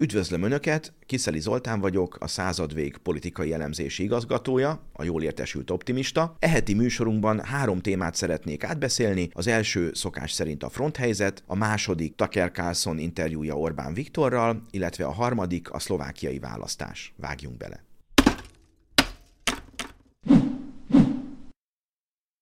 [0.00, 6.36] Üdvözlöm Önöket, Kiszeli Zoltán vagyok, a századvég politikai elemzési igazgatója, a jól értesült optimista.
[6.38, 9.30] Eheti műsorunkban három témát szeretnék átbeszélni.
[9.32, 15.12] Az első szokás szerint a fronthelyzet, a második Tucker Carlson interjúja Orbán Viktorral, illetve a
[15.12, 17.14] harmadik a szlovákiai választás.
[17.16, 17.87] Vágjunk bele!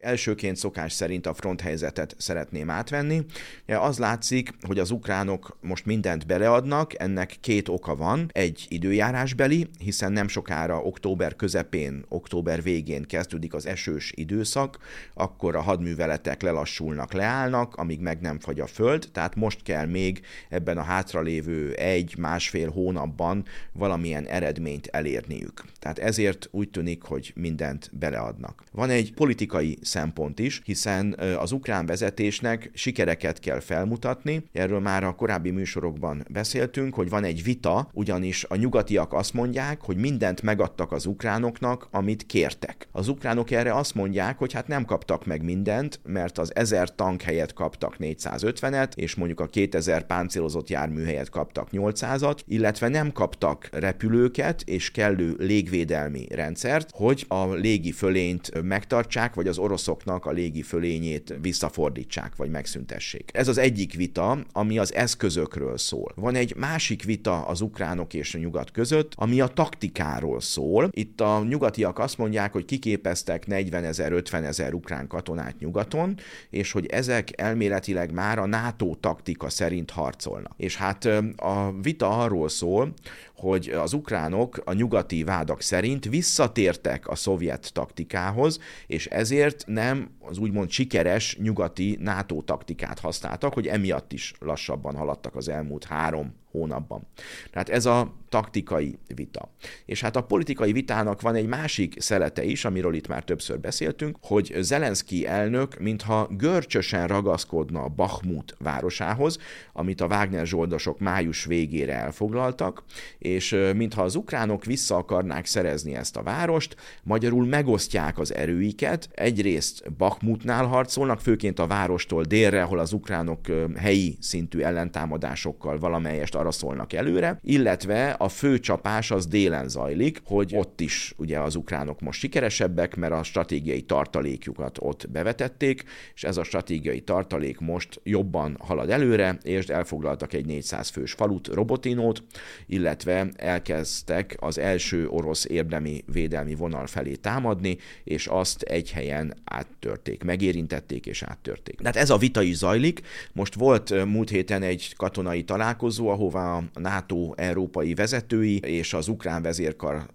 [0.06, 3.24] Elsőként szokás szerint a fronthelyzetet szeretném átvenni.
[3.66, 8.30] Az látszik, hogy az ukránok most mindent beleadnak, ennek két oka van.
[8.32, 14.78] Egy időjárásbeli, hiszen nem sokára október közepén, október végén kezdődik az esős időszak,
[15.14, 20.20] akkor a hadműveletek lelassulnak, leállnak, amíg meg nem fagy a föld, tehát most kell még
[20.48, 25.64] ebben a hátralévő egy-másfél hónapban valamilyen eredményt elérniük.
[25.78, 28.64] Tehát ezért úgy tűnik, hogy mindent beleadnak.
[28.72, 34.48] Van egy politikai szempont is, hiszen az ukrán vezetésnek sikereket kell felmutatni.
[34.52, 39.80] Erről már a korábbi műsorokban beszéltünk, hogy van egy vita, ugyanis a nyugatiak azt mondják,
[39.82, 42.88] hogy mindent megadtak az ukránoknak, amit kértek.
[42.92, 47.22] Az ukránok erre azt mondják, hogy hát nem kaptak meg mindent, mert az 1000 tank
[47.22, 53.68] helyett kaptak 450-et, és mondjuk a 2000 páncélozott jármű helyett kaptak 800-at, illetve nem kaptak
[53.72, 60.30] repülőket és kellő légvédelmi rendszert, hogy a légi fölényt megtartsák, vagy az orosz oroszoknak a
[60.30, 63.30] légi fölényét visszafordítsák, vagy megszüntessék.
[63.32, 66.12] Ez az egyik vita, ami az eszközökről szól.
[66.14, 70.88] Van egy másik vita az ukránok és a nyugat között, ami a taktikáról szól.
[70.92, 76.18] Itt a nyugatiak azt mondják, hogy kiképeztek 40 ezer, 50 ezer ukrán katonát nyugaton,
[76.50, 80.52] és hogy ezek elméletileg már a NATO taktika szerint harcolnak.
[80.56, 81.04] És hát
[81.36, 82.94] a vita arról szól,
[83.36, 90.38] hogy az ukránok a nyugati vádak szerint visszatértek a szovjet taktikához, és ezért nem az
[90.38, 97.06] úgymond sikeres nyugati NATO taktikát használtak, hogy emiatt is lassabban haladtak az elmúlt három hónapban.
[97.50, 99.50] Tehát ez a taktikai vita.
[99.84, 104.16] És hát a politikai vitának van egy másik szelete is, amiről itt már többször beszéltünk,
[104.22, 109.38] hogy Zelenszky elnök mintha görcsösen ragaszkodna a Bakhmut városához,
[109.72, 112.82] amit a Wagner zsoldosok május végére elfoglaltak,
[113.18, 119.92] és mintha az ukránok vissza akarnák szerezni ezt a várost, magyarul megosztják az erőiket, egyrészt
[119.92, 123.40] Bakhmutnál harcolnak, főként a várostól délre, ahol az ukránok
[123.76, 130.52] helyi szintű ellentámadásokkal valamelyest arra szólnak előre, illetve a fő csapás az délen zajlik, hogy
[130.56, 135.84] ott is ugye az ukránok most sikeresebbek, mert a stratégiai tartalékjukat ott bevetették,
[136.14, 141.48] és ez a stratégiai tartalék most jobban halad előre, és elfoglaltak egy 400 fős falut,
[141.48, 142.22] Robotinót,
[142.66, 150.24] illetve elkezdtek az első orosz érdemi védelmi vonal felé támadni, és azt egy helyen áttörték,
[150.24, 151.78] megérintették és áttörték.
[151.78, 153.00] Tehát ez a vita is zajlik.
[153.32, 159.08] Most volt múlt héten egy katonai találkozó, ahova ahová a NATO európai vezetői és az
[159.08, 160.06] ukrán vezérkar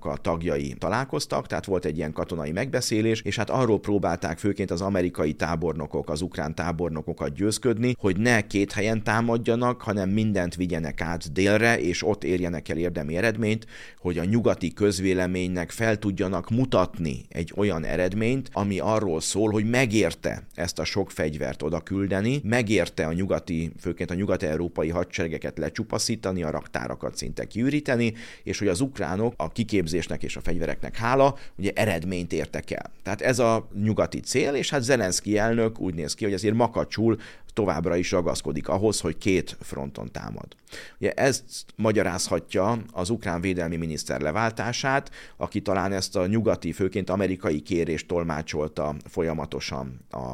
[0.00, 4.80] a tagjai találkoztak, tehát volt egy ilyen katonai megbeszélés, és hát arról próbálták főként az
[4.80, 11.32] amerikai tábornokok, az ukrán tábornokokat győzködni, hogy ne két helyen támadjanak, hanem mindent vigyenek át
[11.32, 13.66] délre, és ott érjenek el érdemi eredményt,
[13.98, 20.46] hogy a nyugati közvéleménynek fel tudjanak mutatni egy olyan eredményt, ami arról szól, hogy megérte
[20.54, 26.50] ezt a sok fegyvert oda küldeni, megérte a nyugati, főként a nyugat-európai hadseregeket lecsupaszítani, a
[26.50, 32.32] raktárakat szinte kiüríteni, és hogy az ukránok a kiképzésnek és a fegyvereknek hála, ugye eredményt
[32.32, 32.90] értek el.
[33.02, 37.18] Tehát ez a nyugati cél, és hát Zelenszky elnök úgy néz ki, hogy azért makacsul
[37.52, 40.56] továbbra is ragaszkodik ahhoz, hogy két fronton támad.
[40.98, 41.44] Ugye ezt
[41.76, 48.94] magyarázhatja az ukrán védelmi miniszter leváltását, aki talán ezt a nyugati, főként amerikai kérést tolmácsolta
[49.04, 50.32] folyamatosan a,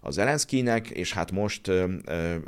[0.00, 1.86] a Zelenszkinek, és hát most ö,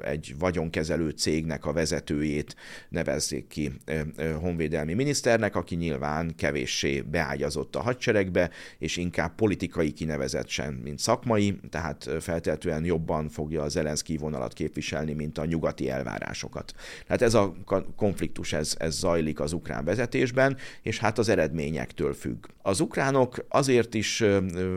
[0.02, 2.56] egy vagyonkezelő cégnek a vezetőjét
[2.88, 9.92] nevezzék ki ö, ö, honvédelmi miniszternek, aki nyilván kevéssé beágyazott a hadseregbe, és inkább politikai
[9.92, 15.90] kinevezett sem, mint szakmai, tehát feltétlenül jobban fogja a Zelenszky kivonalat képviselni, mint a nyugati
[15.90, 16.74] elvárásokat.
[17.06, 17.54] Tehát ez a
[17.96, 22.46] konfliktus, ez, ez zajlik az ukrán vezetésben, és hát az eredményektől függ.
[22.62, 24.24] Az ukránok azért is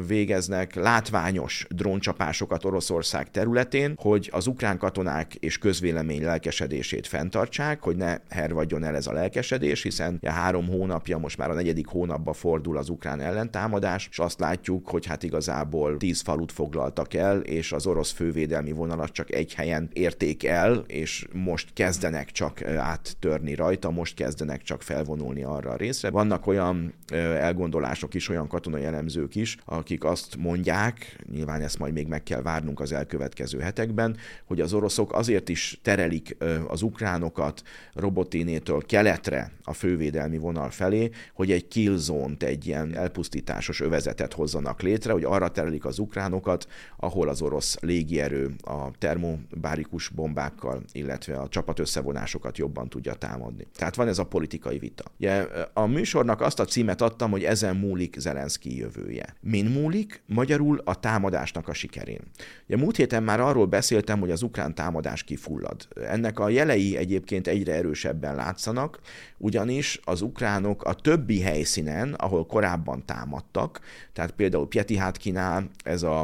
[0.08, 8.18] végeznek látványos dróncsapásokat Oroszország területén, hogy az ukrán katonák és közvélemény lelkesedését fenntartsák, hogy ne
[8.30, 12.78] hervadjon el ez a lelkesedés, hiszen ja, három hónapja, most már a negyedik hónapba fordul
[12.78, 17.86] az ukrán ellentámadás, és azt látjuk, hogy hát igazából tíz falut foglaltak el, és az
[17.86, 24.16] orosz fővédelmi vonalat csak egy helyen érték el, és most kezdenek csak áttörni rajta, most
[24.16, 26.10] kezdenek csak felvonulni arra a részre.
[26.10, 26.94] Vannak olyan
[27.40, 32.42] elgondolások is, olyan katonai elemzők is, akik azt mondják, nyilván ezt majd még meg kell
[32.42, 37.62] várnunk az elkövetkező hetekben, hogy az oroszok azért is terelik az ukránokat
[37.94, 45.12] Robotinétől keletre a fővédelmi vonal felé, hogy egy killzone egy ilyen elpusztításos övezetet hozzanak létre,
[45.12, 46.68] hogy arra terelik az ukránokat,
[46.98, 53.68] ahol az orosz légierő a termobárikus bombákkal, illetve a csapat összevonásokat jobban tudja támadni.
[53.76, 55.04] Tehát van ez a politikai vita.
[55.20, 59.36] Ugye, a műsornak azt a címet adtam, hogy ezen múlik Zelenszky jövője.
[59.42, 60.22] Min múlik?
[60.26, 62.22] Magyarul a támadásnak a sikerén.
[62.68, 65.88] Ugye múlt héten már arról beszéltem, hogy az ukrán támadás kifullad.
[66.08, 69.00] Ennek a jelei egyébként egyre erősebben látszanak,
[69.38, 73.80] ugyanis az ukránok a többi helyszínen, ahol korábban támadtak,
[74.14, 76.20] tehát például Pietihátkínál, ez a,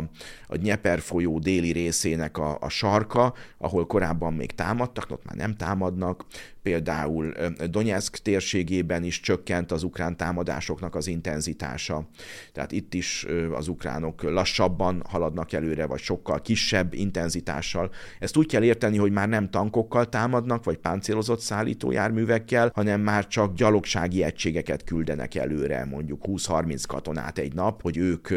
[0.48, 5.56] a Nyeper folyó déli részének a, a sarka, ahol korábban még támadtak, ott már nem
[5.56, 6.26] támadnak,
[6.62, 7.34] például
[7.70, 12.08] Donetsk térségében is csökkent az ukrán támadásoknak az intenzitása.
[12.54, 17.92] Tehát itt is az ukránok lassabban haladnak előre, vagy sokkal kisebb intenzitással.
[18.20, 23.54] Ezt úgy kell érteni, hogy már nem tankokkal támadnak, vagy páncélozott szállítójárművekkel, hanem már csak
[23.54, 28.28] gyalogsági egységeket küldenek előre, mondjuk 20-30 katonát egy nap, hogy ők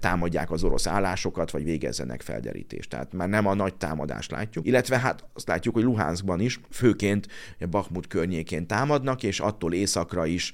[0.00, 2.90] támadják az orosz állásokat, vagy végezzenek felderítést.
[2.90, 4.66] Tehát már nem a nagy támadást látjuk.
[4.66, 10.26] Illetve hát azt látjuk, hogy Luhanskban is főként egyébként Bakhmut környékén támadnak, és attól északra
[10.26, 10.52] is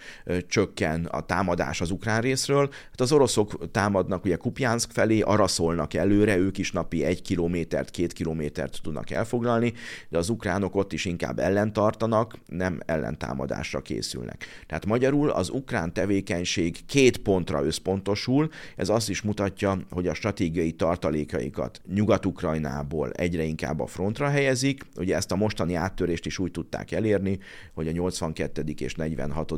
[0.48, 2.68] csökken a támadás az ukrán részről.
[2.70, 7.90] Hát az oroszok támadnak ugye Kupjánszk felé, arra szólnak előre, ők is napi egy kilométert,
[7.90, 9.72] két kilométert tudnak elfoglalni,
[10.08, 14.44] de az ukránok ott is inkább ellentartanak, nem ellentámadásra készülnek.
[14.66, 20.72] Tehát magyarul az ukrán tevékenység két pontra összpontosul, ez azt is mutatja, hogy a stratégiai
[20.72, 26.62] tartalékaikat Nyugat-Ukrajnából egyre inkább a frontra helyezik, ugye ezt a mostani áttörést is úgy úgy
[26.62, 27.38] tudták elérni,
[27.74, 28.64] hogy a 82.
[28.78, 29.52] és 46.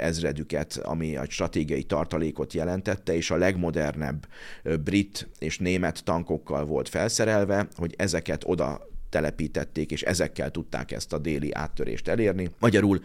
[0.00, 4.28] ezredüket, ami a stratégiai tartalékot jelentette, és a legmodernebb
[4.84, 11.18] brit és német tankokkal volt felszerelve, hogy ezeket oda telepítették, és ezekkel tudták ezt a
[11.18, 12.50] déli áttörést elérni.
[12.58, 13.00] Magyarul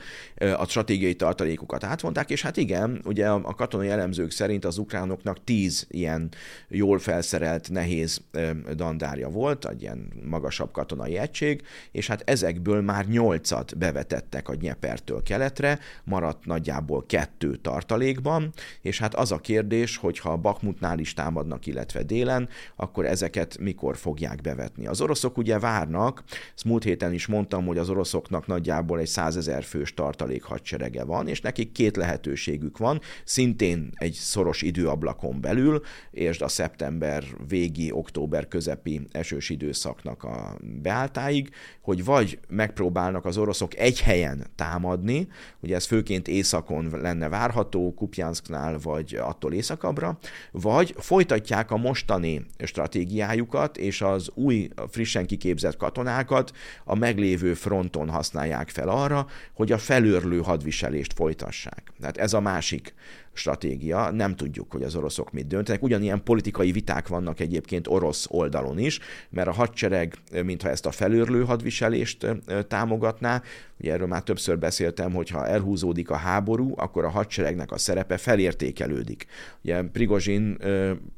[0.57, 5.85] a stratégiai tartalékokat átvonták, és hát igen, ugye a katonai elemzők szerint az ukránoknak tíz
[5.89, 6.29] ilyen
[6.67, 8.21] jól felszerelt, nehéz
[8.75, 11.61] dandárja volt, egy ilyen magasabb katonai egység,
[11.91, 19.15] és hát ezekből már nyolcat bevetettek a Nyepertől keletre, maradt nagyjából kettő tartalékban, és hát
[19.15, 24.87] az a kérdés, hogy ha Bakmutnál is támadnak, illetve délen, akkor ezeket mikor fogják bevetni.
[24.87, 26.23] Az oroszok ugye várnak, várnak.
[26.55, 31.27] Ezt múlt héten is mondtam, hogy az oroszoknak nagyjából egy százezer fős tartalék hadserege van,
[31.27, 35.81] és nekik két lehetőségük van, szintén egy szoros időablakon belül,
[36.11, 41.49] és a szeptember végi, október közepi esős időszaknak a beálltáig,
[41.81, 45.27] hogy vagy megpróbálnak az oroszok egy helyen támadni,
[45.59, 50.17] ugye ez főként északon lenne várható, Kupjansknál, vagy attól északabbra,
[50.51, 56.51] vagy folytatják a mostani stratégiájukat, és az új, frissen kiképzett katonákat
[56.83, 61.91] a meglévő fronton használják fel arra, hogy a felőrlő hadviselést folytassák.
[61.99, 62.93] Tehát ez a másik
[63.37, 65.83] stratégia, nem tudjuk, hogy az oroszok mit döntenek.
[65.83, 68.99] Ugyanilyen politikai viták vannak egyébként orosz oldalon is,
[69.29, 72.27] mert a hadsereg, mintha ezt a felőrlő hadviselést
[72.67, 73.41] támogatná,
[73.79, 78.17] ugye erről már többször beszéltem, hogy ha elhúzódik a háború, akkor a hadseregnek a szerepe
[78.17, 79.25] felértékelődik.
[79.63, 80.57] Ugye Prigozsin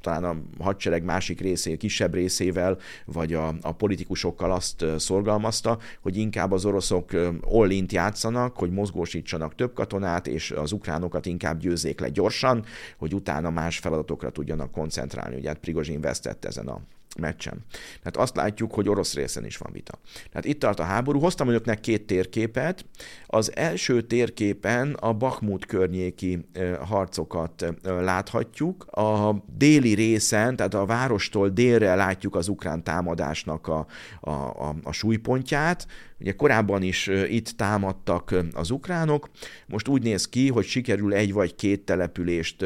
[0.02, 6.52] talán a hadsereg másik részé, kisebb részével, vagy a, a politikusokkal azt szorgalmazta, hogy inkább
[6.52, 7.12] az oroszok
[7.42, 12.64] ollint játszanak, hogy mozgósítsanak több katonát, és az ukránokat inkább győzzék le le gyorsan,
[12.98, 15.36] hogy utána más feladatokra tudjanak koncentrálni.
[15.36, 16.82] Ugye hát Prigozsin vesztett ezen a
[17.20, 17.66] meccsen.
[17.98, 20.00] Tehát azt látjuk, hogy orosz részen is van vita.
[20.30, 21.20] Tehát itt tart a háború.
[21.20, 22.86] Hoztam önöknek két térképet.
[23.26, 26.50] Az első térképen a Bakhmut környéki
[26.82, 28.84] harcokat láthatjuk.
[28.84, 33.88] A déli részen, tehát a várostól délre látjuk az ukrán támadásnak a,
[34.22, 35.88] a, a, a súlypontját.
[36.20, 39.30] Ugye korábban is itt támadtak az ukránok.
[39.68, 42.66] Most úgy néz ki, hogy sikerül egy vagy két települést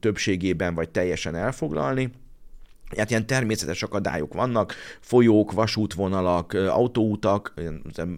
[0.00, 2.10] többségében vagy teljesen elfoglalni
[2.96, 7.54] Hát ilyen természetes akadályok vannak, folyók, vasútvonalak, autóutak,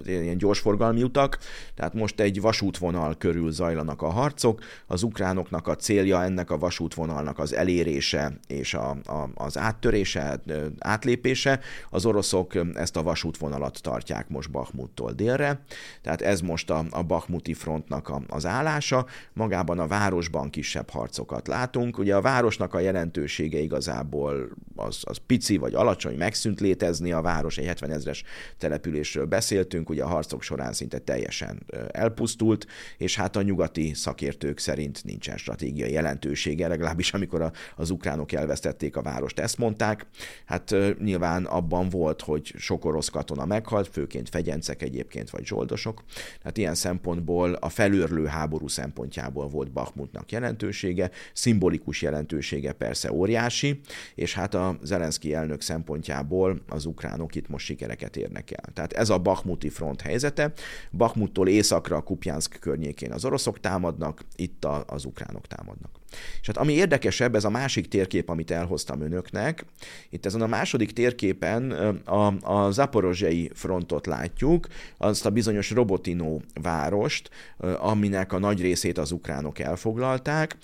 [0.05, 1.38] ilyen gyorsforgalmi utak,
[1.75, 7.38] tehát most egy vasútvonal körül zajlanak a harcok, az ukránoknak a célja ennek a vasútvonalnak
[7.38, 10.41] az elérése és a, a, az áttörése,
[10.79, 11.61] átlépése,
[11.91, 15.61] az oroszok ezt a vasútvonalat tartják most Bakhmuttól délre,
[16.02, 21.49] tehát ez most a, a Bakhmuti frontnak a, az állása, magában a városban kisebb harcokat
[21.49, 27.21] látunk, ugye a városnak a jelentősége igazából az, az pici vagy alacsony, megszűnt létezni a
[27.21, 28.23] város, egy 70 ezres
[28.59, 32.66] településről beszéltünk, ugye a harcok során szinte teljesen elpusztult,
[32.99, 38.97] és hát a nyugati szakértők szerint nincsen stratégiai jelentősége, legalábbis amikor a, az ukránok elvesztették
[38.97, 40.07] a várost, ezt mondták.
[40.45, 46.02] Hát nyilván abban volt, hogy sok orosz katona meghalt, főként fegyencek egyébként, vagy zsoldosok.
[46.42, 53.81] Hát ilyen szempontból a felőrlő háború szempontjából volt Bakhmutnak jelentősége, szimbolikus jelentősége persze óriási,
[54.14, 58.73] és hát a Zelenszky elnök szempontjából az ukránok itt most sikereket érnek el.
[58.73, 60.52] Tehát ez a Bakhmuti front helyzete.
[60.92, 66.01] Bakhmuttól északra, Kupjansk környékén az oroszok támadnak, itt a, az ukránok támadnak.
[66.40, 69.64] És hát ami érdekesebb, ez a másik térkép, amit elhoztam önöknek.
[70.11, 71.71] Itt ezen a második térképen
[72.04, 74.66] a, a zaporozsei frontot látjuk,
[74.97, 77.31] azt a bizonyos Robotino várost,
[77.78, 80.57] aminek a nagy részét az ukránok elfoglalták,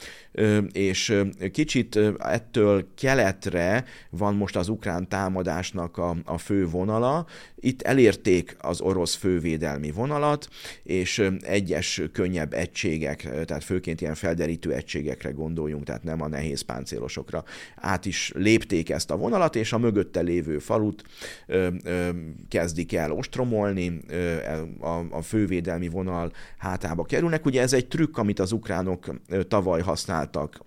[0.73, 7.27] és kicsit ettől keletre van most az ukrán támadásnak a, a fő vonala.
[7.61, 10.49] Itt elérték az orosz fővédelmi vonalat,
[10.83, 17.45] és egyes könnyebb egységek, tehát főként ilyen felderítő egységekre gondoljunk, tehát nem a nehéz páncélosokra,
[17.77, 21.03] át is lépték ezt a vonalat, és a mögötte lévő falut
[21.47, 22.09] ö, ö,
[22.49, 24.37] kezdik el ostromolni, ö,
[24.81, 27.45] a, a fővédelmi vonal hátába kerülnek.
[27.45, 29.07] Ugye ez egy trükk, amit az ukránok
[29.49, 30.67] tavaly használtak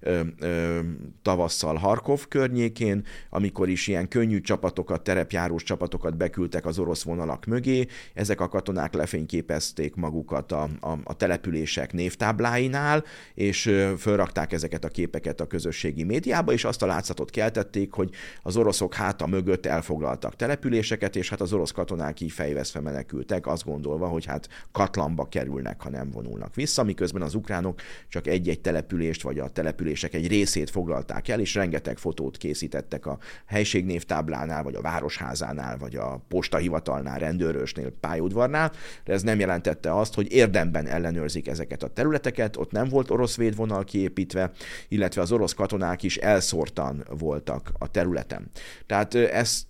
[0.00, 0.78] ö, ö,
[1.22, 7.86] tavasszal Harkov környékén, amikor is ilyen könnyű csapatokat, terepjárós csapatokat beküldtek az orosz vonalak mögé,
[8.14, 15.40] ezek a katonák lefényképezték magukat a, a, a települések névtábláinál, és fölrakták ezeket a képeket
[15.40, 18.10] a közösségi médiába, és azt a látszatot keltették, hogy
[18.42, 23.64] az oroszok háta mögött elfoglaltak településeket, és hát az orosz katonák így fejveszve menekültek, azt
[23.64, 29.22] gondolva, hogy hát katlamba kerülnek, ha nem vonulnak vissza, miközben az ukránok csak egy-egy települést
[29.22, 34.80] vagy a települések egy részét foglalták el, és rengeteg fotót készítettek a helységnévtáblánál, vagy a
[34.80, 38.72] városházánál, vagy a postahivatalnál, rendőrösnél, pályaudvarnál,
[39.04, 43.36] de ez nem jelentette azt, hogy érdemben ellenőrzik ezeket a területeket, ott nem volt orosz
[43.36, 44.50] védvonal kiépítve,
[44.88, 48.50] illetve az orosz katonák is elszórtan voltak a területen.
[48.86, 49.66] Tehát ezt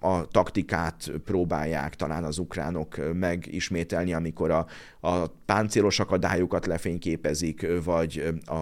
[0.00, 4.66] a taktikát próbálják talán az ukránok megismételni, amikor a,
[5.00, 8.54] a páncélos akadályokat lefényképezik, vagy a,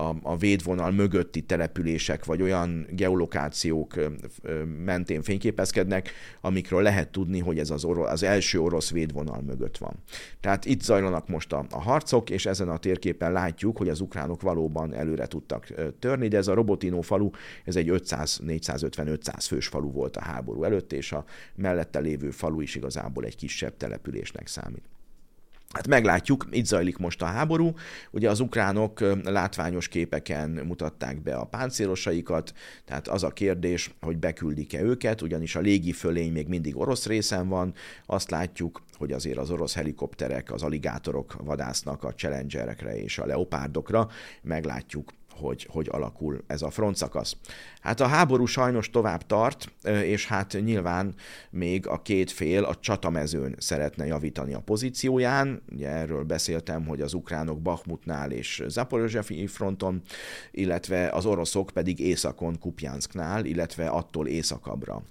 [0.00, 3.94] a, a védvonal mögötti települések, vagy olyan geolokációk
[4.84, 9.94] mentén fényképezkednek, amikről lehet tudni, hogy ez az, orosz, az első orosz védvonal mögött van.
[10.40, 14.42] Tehát itt zajlanak most a, a harcok, és ezen a térképen látjuk, hogy az ukránok
[14.42, 15.66] valóban előre tudtak
[15.98, 17.30] törni, de ez a Robotino falu,
[17.64, 22.74] ez egy 500-450-500 fős falu volt a háború előtt, és a mellette lévő falu is
[22.74, 24.95] igazából egy kisebb településnek számít.
[25.76, 27.74] Hát meglátjuk, itt zajlik most a háború.
[28.10, 32.52] Ugye az ukránok látványos képeken mutatták be a páncélosaikat,
[32.84, 37.48] tehát az a kérdés, hogy beküldik-e őket, ugyanis a légi fölény még mindig orosz részen
[37.48, 37.74] van.
[38.06, 44.08] Azt látjuk, hogy azért az orosz helikopterek, az aligátorok vadásznak a challengerekre és a leopárdokra.
[44.42, 47.36] Meglátjuk, hogy hogy alakul ez a frontszakasz.
[47.86, 51.14] Hát a háború sajnos tovább tart, és hát nyilván
[51.50, 55.62] még a két fél a csatamezőn szeretne javítani a pozícióján.
[55.72, 60.02] Ugye erről beszéltem, hogy az ukránok Bakhmutnál és Zaporozsefi fronton,
[60.50, 65.02] illetve az oroszok pedig északon Kupjansknál, illetve attól északabbra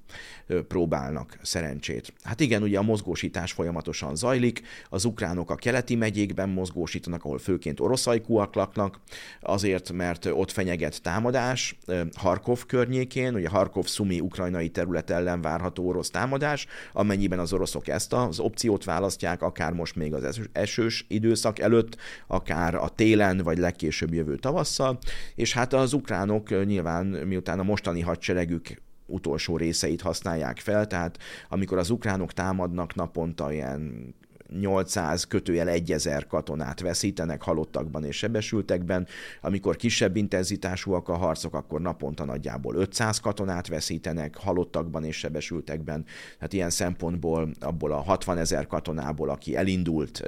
[0.67, 2.13] próbálnak szerencsét.
[2.24, 7.79] Hát igen, ugye a mozgósítás folyamatosan zajlik, az ukránok a keleti megyékben mozgósítanak, ahol főként
[7.79, 9.00] oroszajkúak laknak,
[9.41, 11.77] azért, mert ott fenyeget támadás,
[12.15, 18.39] Harkov környékén, ugye Harkov-Szumi ukrajnai terület ellen várható orosz támadás, amennyiben az oroszok ezt az
[18.39, 24.36] opciót választják, akár most még az esős időszak előtt, akár a télen, vagy legkésőbb jövő
[24.36, 24.98] tavasszal,
[25.36, 31.17] és hát az ukránok nyilván miután a mostani hadseregük utolsó részeit használják fel, tehát
[31.50, 34.13] amikor az ukránok támadnak naponta ilyen
[34.60, 39.08] 800 kötőjel 1000 katonát veszítenek halottakban és sebesültekben,
[39.42, 46.06] amikor kisebb intenzitásúak a harcok, akkor naponta nagyjából 500 katonát veszítenek halottakban és sebesültekben.
[46.40, 50.24] Hát ilyen szempontból abból a 60 ezer katonából, aki elindult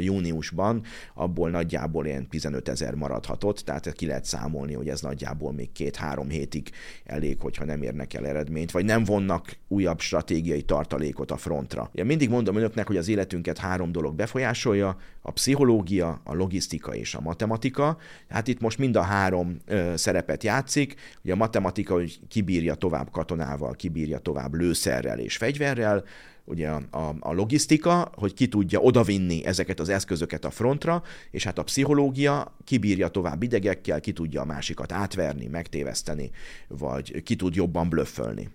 [0.00, 0.82] júniusban,
[1.14, 6.28] abból nagyjából ilyen 15 ezer maradhatott, tehát ki lehet számolni, hogy ez nagyjából még két-három
[6.28, 6.70] hétig
[7.04, 11.90] elég, hogyha nem érnek el eredményt, vagy nem vonnak újabb stratégiai tartalékot a frontra.
[11.94, 17.14] Én mindig mondom önöknek, hogy az életünket három dolog befolyásolja, a pszichológia, a logisztika és
[17.14, 17.96] a matematika.
[18.28, 20.94] Hát itt most mind a három ö, szerepet játszik.
[21.24, 26.04] Ugye a matematika, hogy kibírja tovább katonával, kibírja tovább lőszerrel és fegyverrel,
[26.44, 31.44] ugye a, a, a logisztika, hogy ki tudja odavinni ezeket az eszközöket a frontra, és
[31.44, 36.30] hát a pszichológia kibírja tovább idegekkel, ki tudja a másikat átverni, megtéveszteni,
[36.68, 38.48] vagy ki tud jobban blöffölni.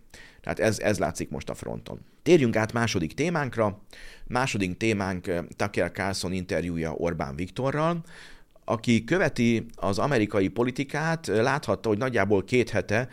[0.45, 1.99] Tehát ez, ez látszik most a fronton.
[2.23, 3.81] Térjünk át második témánkra.
[4.27, 8.03] Második témánk eh, Tucker Carlson interjúja Orbán Viktorral,
[8.65, 13.09] aki követi az amerikai politikát, láthatta, hogy nagyjából két hete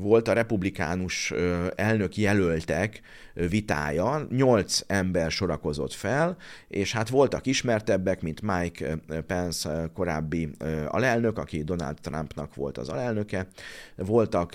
[0.00, 1.32] volt a republikánus
[1.74, 3.00] elnök jelöltek
[3.48, 6.36] vitája, nyolc ember sorakozott fel,
[6.68, 10.50] és hát voltak ismertebbek, mint Mike Pence korábbi
[10.86, 13.48] alelnök, aki Donald Trumpnak volt az alelnöke,
[13.96, 14.52] voltak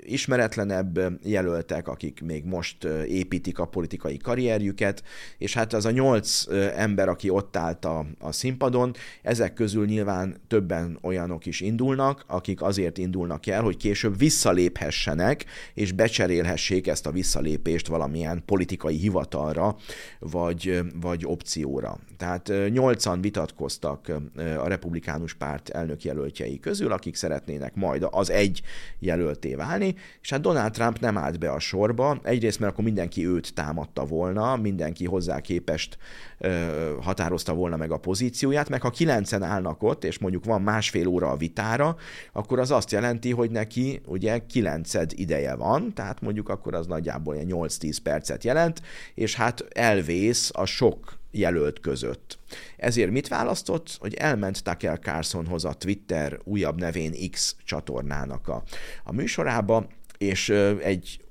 [0.00, 5.02] ismeretlenebb jelöltek, akik még most építik a politikai karrierjüket,
[5.38, 6.44] és hát az a nyolc
[6.76, 12.62] ember, aki ott állt a, a színpadon, ezek közül nyilván többen olyanok is indulnak, akik
[12.62, 14.18] azért indulnak el, hogy később
[14.76, 19.76] visszaléphessenek, és becserélhessék ezt a visszalépést valami valamilyen politikai hivatalra,
[20.18, 21.98] vagy, vagy opcióra.
[22.16, 24.12] Tehát nyolcan vitatkoztak
[24.58, 28.62] a republikánus párt elnökjelöltjei közül, akik szeretnének majd az egy
[28.98, 33.26] jelölté válni, és hát Donald Trump nem állt be a sorba, egyrészt mert akkor mindenki
[33.26, 35.98] őt támadta volna, mindenki hozzá képest
[37.00, 41.30] határozta volna meg a pozícióját, meg ha kilencen állnak ott, és mondjuk van másfél óra
[41.30, 41.96] a vitára,
[42.32, 47.34] akkor az azt jelenti, hogy neki ugye kilenced ideje van, tehát mondjuk akkor az nagyjából
[47.34, 48.82] ilyen 8-10 percet jelent,
[49.14, 52.38] és hát elvész a sok jelölt között.
[52.76, 53.96] Ezért mit választott?
[54.00, 58.62] Hogy elment Tucker Carlsonhoz a Twitter újabb nevén X csatornának a,
[59.04, 59.86] a műsorába,
[60.18, 60.48] és
[60.82, 61.25] egy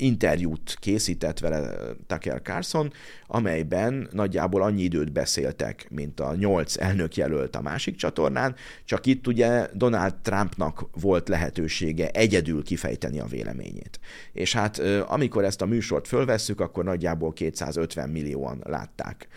[0.00, 1.72] interjút készített vele
[2.06, 2.92] Tucker Carlson,
[3.26, 8.54] amelyben nagyjából annyi időt beszéltek, mint a nyolc elnök jelölt a másik csatornán,
[8.84, 14.00] csak itt ugye Donald Trumpnak volt lehetősége egyedül kifejteni a véleményét.
[14.32, 19.28] És hát amikor ezt a műsort fölvesszük, akkor nagyjából 250 millióan látták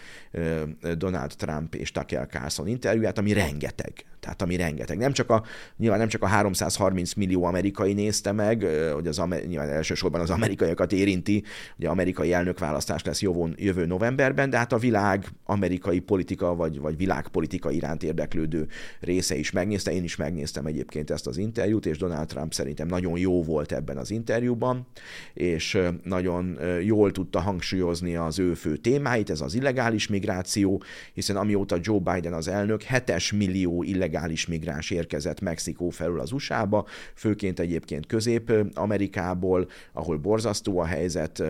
[0.98, 4.06] Donald Trump és Tucker Carlson interjúját, ami rengeteg.
[4.20, 4.98] Tehát ami rengeteg.
[4.98, 5.44] Nem csak a,
[5.78, 10.92] nyilván nem csak a 330 millió amerikai nézte meg, hogy az nyilván elsősorban az amerikaiakat
[10.92, 11.44] érinti,
[11.78, 16.98] ugye amerikai elnökválasztás lesz jövő, jövő novemberben, de hát a világ amerikai politika vagy, vagy
[16.98, 18.68] világpolitika iránt érdeklődő
[19.00, 19.94] része is megnézte.
[19.94, 23.98] Én is megnéztem egyébként ezt az interjút, és Donald Trump szerintem nagyon jó volt ebben
[23.98, 24.88] az interjúban,
[25.34, 30.84] és nagyon jól tudta hangsúlyozni az ő fő témáit, ez az illegális migráció,
[31.14, 36.86] hiszen amióta Joe Biden az elnök, 7 millió illegális migráns érkezett Mexikó felül az USA-ba,
[37.16, 41.44] főként egyébként Közép-Amerikából, ahol borzasztó a helyzet,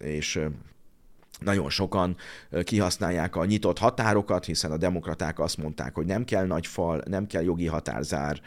[0.00, 0.40] és
[1.40, 2.16] nagyon sokan
[2.62, 7.26] kihasználják a nyitott határokat, hiszen a demokraták azt mondták, hogy nem kell nagy fal, nem
[7.26, 8.40] kell jogi határzár.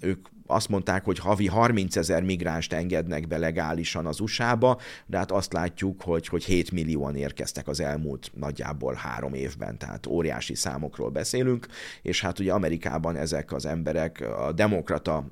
[0.00, 5.32] Ők azt mondták, hogy havi 30 ezer migránst engednek be legálisan az USA-ba, de hát
[5.32, 11.10] azt látjuk, hogy, hogy 7 millióan érkeztek az elmúlt nagyjából három évben, tehát óriási számokról
[11.10, 11.66] beszélünk,
[12.02, 15.26] és hát ugye Amerikában ezek az emberek a demokrata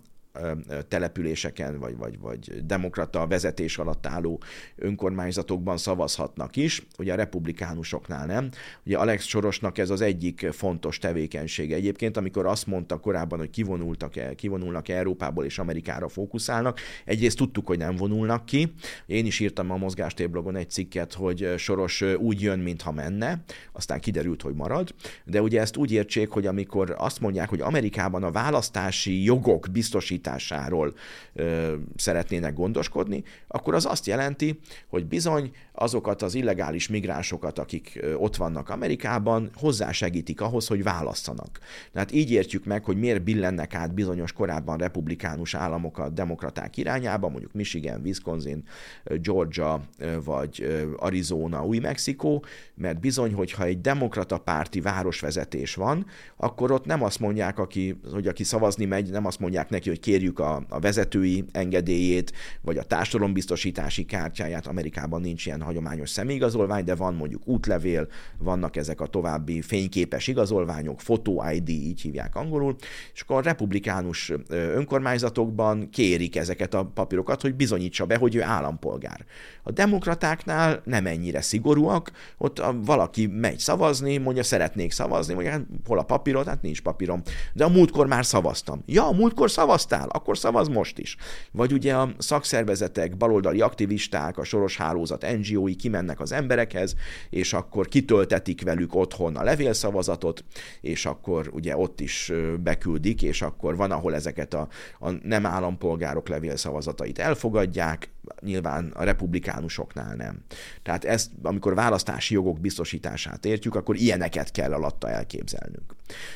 [0.89, 4.41] településeken, vagy, vagy, vagy demokrata vezetés alatt álló
[4.77, 8.51] önkormányzatokban szavazhatnak is, ugye a republikánusoknál nem.
[8.85, 11.75] Ugye Alex Sorosnak ez az egyik fontos tevékenysége.
[11.77, 17.67] Egyébként, amikor azt mondta korábban, hogy kivonultak el, kivonulnak Európából és Amerikára fókuszálnak, egyrészt tudtuk,
[17.67, 18.73] hogy nem vonulnak ki.
[19.07, 24.43] Én is írtam a mozgástéblogon egy cikket, hogy Soros úgy jön, mintha menne, aztán kiderült,
[24.43, 24.95] hogy marad,
[25.25, 30.24] de ugye ezt úgy értsék, hogy amikor azt mondják, hogy Amerikában a választási jogok biztosít
[30.25, 30.95] biztosításáról
[31.35, 34.59] ö, szeretnének gondoskodni, akkor az azt jelenti,
[34.89, 41.59] hogy bizony azokat az illegális migránsokat, akik ott vannak Amerikában, hozzásegítik ahhoz, hogy válasszanak.
[41.93, 47.53] Tehát így értjük meg, hogy miért billennek át bizonyos korábban republikánus államokat demokraták irányába, mondjuk
[47.53, 48.63] Michigan, Wisconsin,
[49.05, 49.83] Georgia
[50.25, 56.07] vagy Arizona, Új-Mexikó, mert bizony, hogyha egy demokrata párti városvezetés van,
[56.37, 60.01] akkor ott nem azt mondják, aki, hogy aki szavazni megy, nem azt mondják neki, hogy
[60.15, 64.67] kérjük a, a vezetői engedélyét, vagy a társadalombiztosítási kártyáját.
[64.67, 71.01] Amerikában nincs ilyen hagyományos személyigazolvány, de van mondjuk útlevél, vannak ezek a további fényképes igazolványok,
[71.01, 72.77] fotó ID, így hívják angolul,
[73.15, 79.25] és akkor a republikánus önkormányzatokban kérik ezeket a papírokat, hogy bizonyítsa be, hogy ő állampolgár.
[79.63, 85.65] A demokratáknál nem ennyire szigorúak, ott a, valaki megy szavazni, mondja, szeretnék szavazni, mondja, hát
[85.87, 86.47] hol a papírod?
[86.47, 87.23] Hát nincs papírom.
[87.53, 88.83] De a múltkor már szavaztam.
[88.87, 90.04] Ja, a múltkor szavaztál?
[90.09, 91.17] Akkor szavaz most is.
[91.53, 96.95] Vagy ugye a szakszervezetek, baloldali aktivisták, a soros hálózat NGO-i kimennek az emberekhez,
[97.31, 100.45] és akkor kitöltetik velük otthon a levélszavazatot,
[100.81, 104.69] és akkor ugye ott is beküldik, és akkor van, ahol ezeket a,
[105.01, 110.43] a nem állampolgárok levélszavazatait elfogadják, nyilván a republikánusoknál nem.
[110.83, 115.95] Tehát ezt, amikor választási jogok biztosítását értjük, akkor ilyeneket kell alatta elképzelnünk.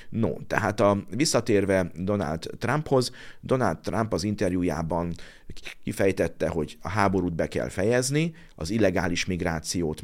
[0.09, 5.15] No, tehát a, visszatérve Donald Trumphoz, Donald Trump az interjújában
[5.83, 10.03] kifejtette, hogy a háborút be kell fejezni, az illegális migrációt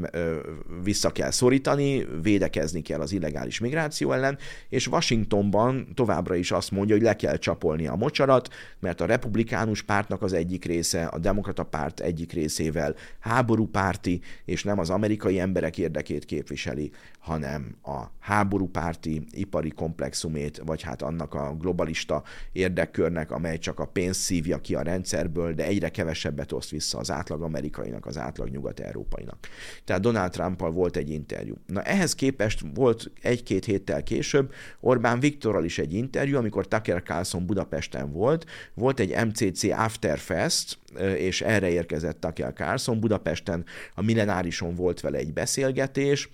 [0.82, 6.94] vissza kell szorítani, védekezni kell az illegális migráció ellen, és Washingtonban továbbra is azt mondja,
[6.94, 8.48] hogy le kell csapolni a mocsarat,
[8.80, 14.78] mert a republikánus pártnak az egyik része, a demokrata párt egyik részével háborúpárti, és nem
[14.78, 16.90] az amerikai emberek érdekét képviseli,
[17.24, 24.20] hanem a háborúpárti ipari komplexumét, vagy hát annak a globalista érdekkörnek, amely csak a pénzt
[24.20, 29.48] szívja ki a rendszerből, de egyre kevesebbet oszt vissza az átlag amerikainak, az átlag nyugat-európainak.
[29.84, 31.54] Tehát Donald Trumpal volt egy interjú.
[31.66, 37.46] Na ehhez képest volt egy-két héttel később Orbán Viktorral is egy interjú, amikor Tucker Carlson
[37.46, 40.78] Budapesten volt, volt egy MCC Afterfest,
[41.16, 43.00] és erre érkezett Tucker Carlson.
[43.00, 46.28] Budapesten a millenárison volt vele egy beszélgetés,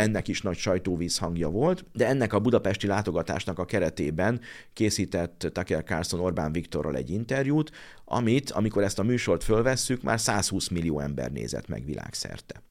[0.00, 4.40] ennek is nagy sajtóvízhangja volt, de ennek a budapesti látogatásnak a keretében
[4.72, 7.70] készített Tucker Carlson Orbán Viktorral egy interjút,
[8.12, 12.62] amit, amikor ezt a műsort fölvesszük, már 120 millió ember nézett meg világszerte.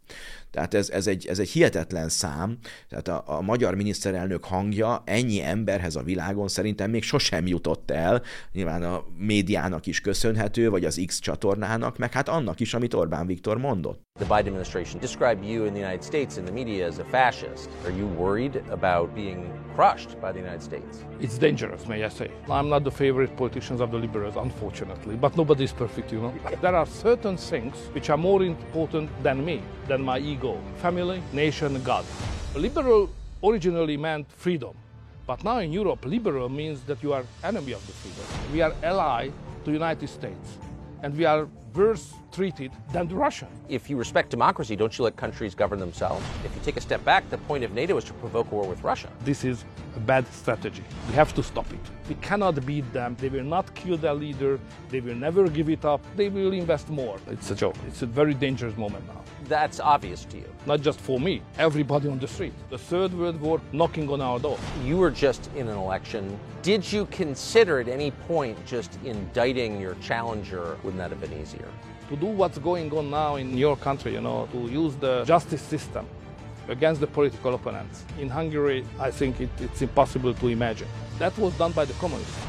[0.51, 2.57] Tehát ez, ez, egy, ez egy hihetetlen szám,
[2.89, 8.21] tehát a, a magyar miniszterelnök hangja ennyi emberhez a világon szerintem még sosem jutott el,
[8.53, 13.27] nyilván a médiának is köszönhető, vagy az X csatornának, meg hát annak is, amit Orbán
[13.27, 14.01] Viktor mondott.
[14.19, 17.69] The Biden administration described you in the United States in the media as a fascist.
[17.85, 21.05] Are you worried about being crushed by the United States?
[21.19, 22.29] It's dangerous, may I say.
[22.49, 26.33] I'm not the favorite politicians of the liberals, unfortunately, but nobody is perfect, you know.
[26.61, 30.57] There are certain things which are more important than me, than my ego.
[30.77, 32.05] Family, nation, God.
[32.55, 33.09] Liberal
[33.43, 34.75] originally meant freedom.
[35.27, 38.25] But now in Europe, liberal means that you are enemy of the freedom.
[38.53, 39.29] We are ally
[39.65, 40.57] to United States.
[41.03, 43.47] And we are worse treated than the Russia.
[43.67, 46.25] If you respect democracy, don't you let countries govern themselves?
[46.45, 48.67] If you take a step back, the point of NATO is to provoke a war
[48.67, 49.09] with Russia.
[49.23, 49.65] This is
[49.95, 50.83] a bad strategy.
[51.07, 51.79] We have to stop it.
[52.07, 53.15] We cannot beat them.
[53.19, 54.59] They will not kill their leader.
[54.89, 56.01] They will never give it up.
[56.15, 57.17] They will invest more.
[57.27, 57.75] It's a joke.
[57.87, 59.21] It's a very dangerous moment now.
[59.45, 60.49] That's obvious to you.
[60.65, 62.53] Not just for me, everybody on the street.
[62.69, 64.57] The Third World War knocking on our door.
[64.83, 66.39] You were just in an election.
[66.61, 70.77] Did you consider at any point just indicting your challenger?
[70.83, 71.67] Wouldn't that have been easier?
[72.09, 75.61] To do what's going on now in your country, you know, to use the justice
[75.61, 76.05] system
[76.67, 78.03] against the political opponents.
[78.19, 80.87] In Hungary, I think it, it's impossible to imagine.
[81.19, 82.47] That was done by the communists.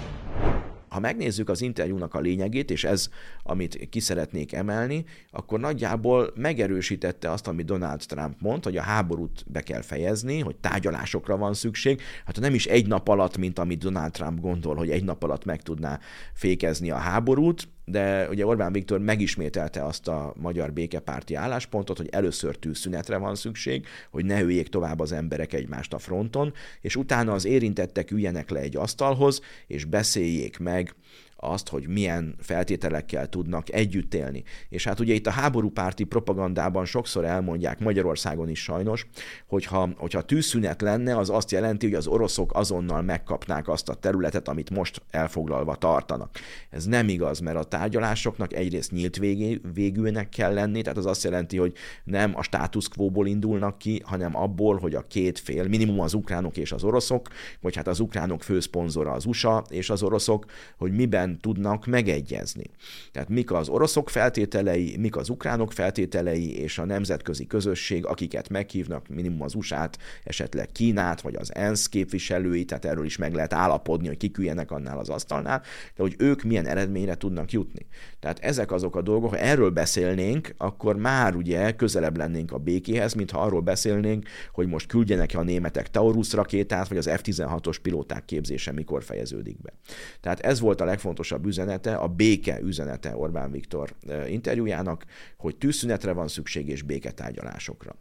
[0.88, 3.08] Ha megnézzük az interjúnak a lényegét, és ez,
[3.42, 9.44] amit ki szeretnék emelni, akkor nagyjából megerősítette azt, amit Donald Trump mond, hogy a háborút
[9.46, 12.00] be kell fejezni, hogy tárgyalásokra van szükség.
[12.24, 15.44] Hát nem is egy nap alatt, mint amit Donald Trump gondol, hogy egy nap alatt
[15.44, 15.98] meg tudná
[16.32, 22.56] fékezni a háborút, de ugye Orbán Viktor megismételte azt a magyar békepárti álláspontot, hogy először
[22.56, 27.44] tűzszünetre van szükség, hogy ne üljék tovább az emberek egymást a fronton, és utána az
[27.44, 30.94] érintettek üljenek le egy asztalhoz, és beszéljék meg
[31.40, 34.42] azt, hogy milyen feltételekkel tudnak együtt élni.
[34.68, 39.06] És hát ugye itt a háborúpárti propagandában sokszor elmondják, Magyarországon is sajnos,
[39.46, 44.48] hogyha, hogyha tűzszünet lenne, az azt jelenti, hogy az oroszok azonnal megkapnák azt a területet,
[44.48, 46.38] amit most elfoglalva tartanak.
[46.70, 51.24] Ez nem igaz, mert a tárgyalásoknak egyrészt nyílt végé, végűnek kell lenni, tehát az azt
[51.24, 51.72] jelenti, hogy
[52.04, 56.56] nem a status quo-ból indulnak ki, hanem abból, hogy a két fél, minimum az ukránok
[56.56, 57.28] és az oroszok,
[57.60, 60.44] vagy hát az ukránok főszponzora az USA és az oroszok,
[60.76, 62.64] hogy miben miben tudnak megegyezni.
[63.12, 69.08] Tehát mik az oroszok feltételei, mik az ukránok feltételei, és a nemzetközi közösség, akiket meghívnak,
[69.08, 74.06] minimum az USA-t, esetleg Kínát, vagy az ENSZ képviselői, tehát erről is meg lehet állapodni,
[74.06, 75.62] hogy kiküljenek annál az asztalnál,
[75.96, 77.86] de hogy ők milyen eredményre tudnak jutni.
[78.20, 83.14] Tehát ezek azok a dolgok, ha erről beszélnénk, akkor már ugye közelebb lennénk a békéhez,
[83.14, 88.72] mintha arról beszélnénk, hogy most küldjenek a németek Taurus rakétát, vagy az F-16-os pilóták képzése
[88.72, 89.72] mikor fejeződik be.
[90.20, 93.94] Tehát ez volt a legfontosabb legfontosabb üzenete, a béke üzenete Orbán Viktor
[94.26, 95.04] interjújának,
[95.36, 97.96] hogy tűzszünetre van szükség és béketárgyalásokra.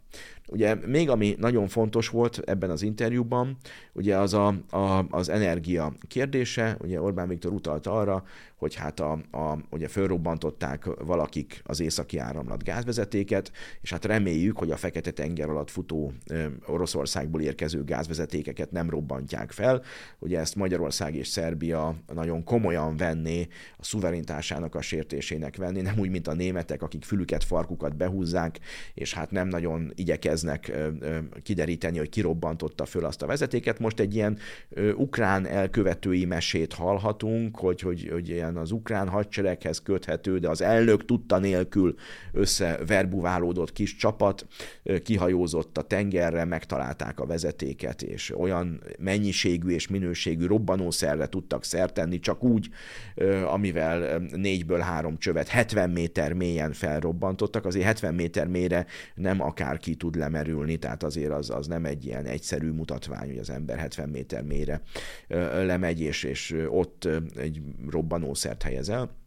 [0.48, 3.56] Ugye még ami nagyon fontos volt ebben az interjúban,
[3.92, 8.24] ugye az a, a, az energia kérdése, ugye Orbán Viktor utalta arra,
[8.56, 14.70] hogy hát a, a, ugye fölrobbantották valakik az északi áramlat gázvezetéket, és hát reméljük, hogy
[14.70, 16.12] a Fekete-tenger alatt futó
[16.66, 19.82] Oroszországból érkező gázvezetékeket nem robbantják fel.
[20.18, 26.10] Ugye ezt Magyarország és Szerbia nagyon komolyan venné, a szuverenitásának a sértésének venné, nem úgy,
[26.10, 28.58] mint a németek, akik fülüket, farkukat behúzzák,
[28.94, 30.72] és hát nem nagyon igyekeznek
[31.42, 33.78] kideríteni, hogy kirobbantotta föl azt a vezetéket.
[33.78, 34.38] Most egy ilyen
[34.96, 41.04] ukrán elkövetői mesét hallhatunk, hogy, hogy, hogy ilyen az ukrán hadsereghez köthető, de az elnök
[41.04, 41.94] tudta nélkül
[42.32, 44.46] összeverbuválódott kis csapat
[45.02, 52.44] kihajózott a tengerre, megtalálták a vezetéket, és olyan mennyiségű és minőségű robbanószerre tudtak szertenni, csak
[52.44, 52.68] úgy,
[53.46, 57.64] amivel négyből három csövet 70 méter mélyen felrobbantottak.
[57.64, 62.24] Azért 70 méter mélyre nem akárki tud lemerülni, tehát azért az, az nem egy ilyen
[62.24, 64.82] egyszerű mutatvány, hogy az ember 70 méter mélyre
[65.62, 67.60] lemegy, és, és ott egy
[67.90, 69.18] robbanószert helyez el.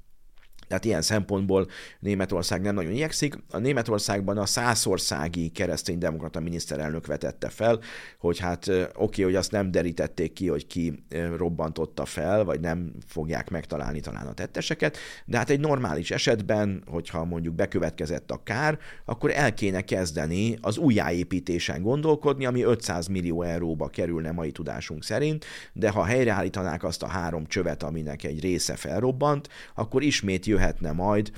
[0.73, 1.67] Tehát ilyen szempontból
[1.99, 3.37] Németország nem nagyon igyekszik.
[3.49, 7.79] A Németországban a százországi kereszténydemokrata miniszterelnök vetette fel,
[8.19, 11.03] hogy hát oké, okay, hogy azt nem derítették ki, hogy ki
[11.35, 17.25] robbantotta fel, vagy nem fogják megtalálni talán a tetteseket, de hát egy normális esetben, hogyha
[17.25, 23.87] mondjuk bekövetkezett a kár, akkor el kéne kezdeni az újjáépítésen gondolkodni, ami 500 millió euróba
[23.87, 29.49] kerülne mai tudásunk szerint, de ha helyreállítanák azt a három csövet, aminek egy része felrobbant,
[29.75, 31.31] akkor ismét jöhetne majd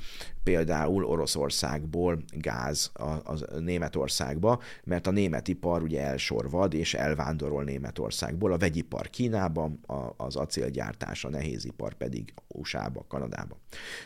[0.46, 8.52] például Oroszországból gáz a, a Németországba, mert a német ipar ugye elsorvad és elvándorol Németországból,
[8.52, 13.56] a vegyipar Kínába, a, az acélgyártás, a nehézipar pedig USA-ba, Kanadába.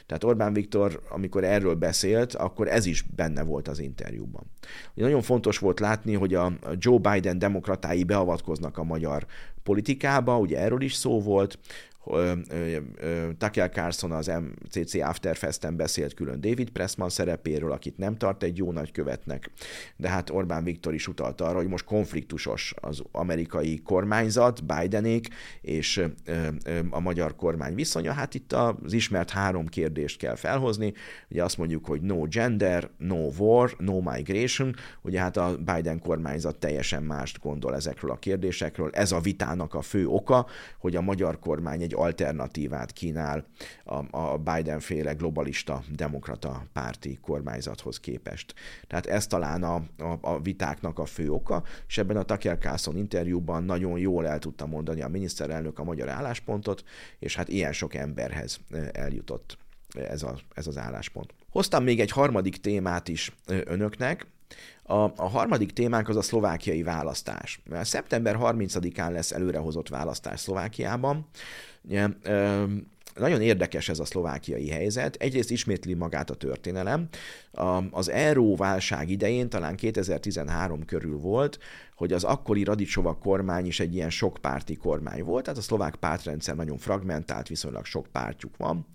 [0.06, 4.44] Tehát Orbán Viktor, amikor erről beszélt, akkor ez is benne volt az interjúban.
[4.94, 9.26] Nagyon fontos volt látni, hogy a Joe Biden demokratái beavatkoznak a magyar
[9.62, 11.58] politikába, ugye erről is szó volt,
[13.38, 18.72] Tucker Carlson az MCC Afterfesten beszélt külön David Pressman szerepéről, akit nem tart egy jó
[18.72, 19.50] nagykövetnek,
[19.96, 25.28] de hát Orbán Viktor is utalta arra, hogy most konfliktusos az amerikai kormányzat, Bidenék
[25.60, 26.04] és
[26.90, 28.12] a magyar kormány viszonya.
[28.12, 30.92] Hát itt az ismert három kérdést kell felhozni.
[31.30, 34.74] Ugye azt mondjuk, hogy no gender, no war, no migration.
[35.02, 38.90] Ugye hát a Biden kormányzat teljesen mást gondol ezekről a kérdésekről.
[38.92, 40.46] Ez a vitának a fő oka,
[40.78, 43.44] hogy a magyar kormány egy alternatívát kínál
[43.84, 48.54] a, a Biden-féle globalista demokrata párti kormányzathoz képest.
[48.86, 52.96] Tehát ez talán a, a, a vitáknak a fő oka, és ebben a Tucker Carlson
[52.96, 56.84] interjúban nagyon jól el tudta mondani a miniszterelnök a magyar álláspontot,
[57.18, 58.60] és hát ilyen sok emberhez
[58.92, 59.58] eljutott
[59.94, 61.34] ez, a, ez az álláspont.
[61.50, 64.26] Hoztam még egy harmadik témát is önöknek,
[64.82, 67.60] a, a harmadik témánk az a szlovákiai választás.
[67.82, 71.26] Szeptember 30-án lesz előrehozott választás Szlovákiában.
[71.82, 72.08] Ugye,
[73.14, 75.16] nagyon érdekes ez a szlovákiai helyzet.
[75.16, 77.08] Egyrészt ismétli magát a történelem.
[77.90, 81.58] Az euró válság idején, talán 2013 körül volt,
[82.00, 86.56] hogy az akkori Radicsova kormány is egy ilyen sokpárti kormány volt, tehát a szlovák pártrendszer
[86.56, 88.86] nagyon fragmentált, viszonylag sok pártjuk van,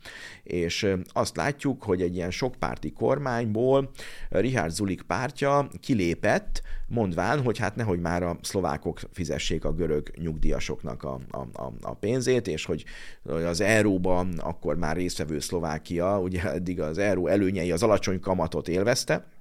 [0.43, 3.89] és azt látjuk, hogy egy ilyen sokpárti kormányból
[4.29, 11.03] Richard Zulik pártja kilépett, mondván, hogy hát nehogy már a szlovákok fizessék a görög nyugdíjasoknak
[11.03, 12.85] a, a, a, a pénzét, és hogy
[13.23, 19.34] az euróban akkor már résztvevő Szlovákia, ugye eddig az euró előnyei az alacsony kamatot élvezte,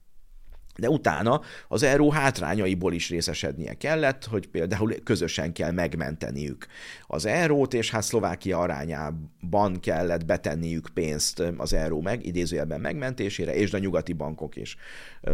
[0.77, 6.67] de utána az euró hátrányaiból is részesednie kellett, hogy például közösen kell megmenteniük
[7.07, 13.73] az eurót, és hát Szlovákia arányában kellett betenniük pénzt az euró meg, idézőjelben megmentésére, és
[13.73, 14.77] a nyugati bankok és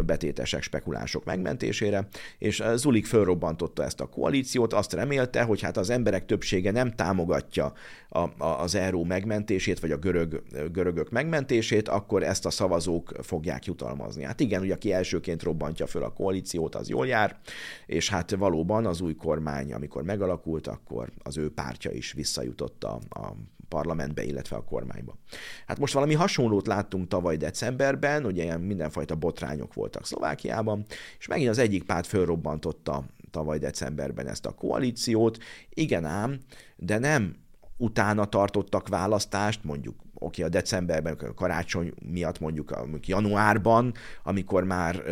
[0.05, 6.25] betétesek, spekulánsok megmentésére, és Zulik fölrobbantotta ezt a koalíciót, azt remélte, hogy hát az emberek
[6.25, 7.73] többsége nem támogatja
[8.09, 13.65] a, a, az euró megmentését, vagy a görög, görögök megmentését, akkor ezt a szavazók fogják
[13.65, 14.23] jutalmazni.
[14.23, 17.39] Hát igen, ugye aki elsőként robbantja föl a koalíciót, az jól jár,
[17.85, 22.99] és hát valóban az új kormány, amikor megalakult, akkor az ő pártja is visszajutott a,
[23.09, 23.35] a
[23.67, 25.17] parlamentbe, illetve a kormányba.
[25.65, 30.85] Hát most valami hasonlót láttunk tavaly decemberben, ugye ilyen mindenfajta botrányok voltak Szlovákiában,
[31.19, 35.37] és megint az egyik párt fölrobbantotta tavaly decemberben ezt a koalíciót.
[35.69, 36.39] Igen ám,
[36.75, 37.35] de nem
[37.77, 45.03] utána tartottak választást, mondjuk oké, a decemberben, a karácsony miatt mondjuk, mondjuk januárban, amikor már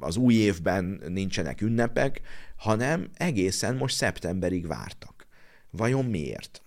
[0.00, 2.20] az új évben nincsenek ünnepek,
[2.56, 5.26] hanem egészen most szeptemberig vártak.
[5.70, 6.62] Vajon miért?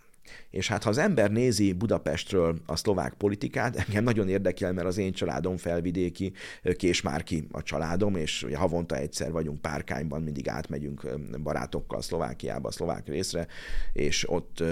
[0.52, 4.98] És hát ha az ember nézi Budapestről a szlovák politikát, engem nagyon érdekel, mert az
[4.98, 6.34] én családom felvidéki,
[6.78, 11.08] Késmárki a családom, és havonta egyszer vagyunk Párkányban, mindig átmegyünk
[11.44, 13.48] barátokkal Szlovákiába, a szlovák részre,
[13.94, 14.64] és ott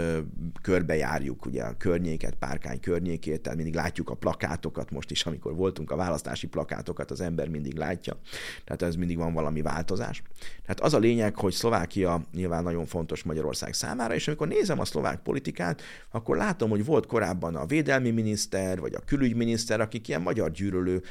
[0.62, 5.92] körbejárjuk ugye a környéket, Párkány környékét, tehát mindig látjuk a plakátokat, most is, amikor voltunk,
[5.92, 8.20] a választási plakátokat az ember mindig látja,
[8.64, 10.24] tehát ez mindig van valami változás.
[10.62, 14.86] Tehát az a lényeg, hogy Szlovákia nyilván nagyon fontos Magyarország számára, és amikor nézem a
[14.86, 20.08] szlovák politikát, politikát, akkor látom, hogy volt korábban a védelmi miniszter, vagy a külügyminiszter, akik
[20.08, 21.02] ilyen magyar gyűrölő